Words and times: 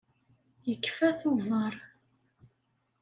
Yekfa 0.67 1.09
tubeṛ. 1.19 1.73